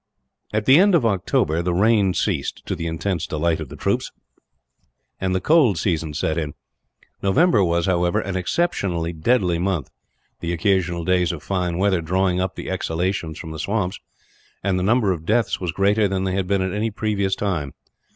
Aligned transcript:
At 0.51 0.65
the 0.65 0.79
end 0.79 0.95
of 0.95 1.05
October 1.05 1.61
the 1.61 1.75
rain 1.75 2.15
ceased 2.15 2.65
to 2.65 2.75
the 2.75 2.87
intense 2.87 3.27
delight 3.27 3.59
of 3.59 3.69
the 3.69 3.75
troops 3.75 4.11
and 5.19 5.35
the 5.35 5.39
cold 5.39 5.77
season 5.77 6.15
set 6.15 6.39
in. 6.39 6.55
November 7.21 7.63
was, 7.63 7.85
however, 7.85 8.19
an 8.19 8.35
exceptionally 8.35 9.13
deadly 9.13 9.59
month 9.59 9.91
the 10.39 10.53
occasional 10.53 11.05
days 11.05 11.31
of 11.31 11.43
fine 11.43 11.77
weather 11.77 12.01
drawing 12.01 12.41
up 12.41 12.55
the 12.55 12.67
exhalations 12.67 13.37
from 13.37 13.51
the 13.51 13.59
swamps 13.59 13.99
and 14.63 14.79
the 14.79 14.83
number 14.83 15.11
of 15.11 15.23
deaths 15.23 15.61
was 15.61 15.71
greater 15.71 16.07
than 16.07 16.23
they 16.23 16.33
had 16.33 16.47
been 16.47 16.63
at 16.63 16.73
any 16.73 16.89
previous 16.89 17.35
time. 17.35 17.75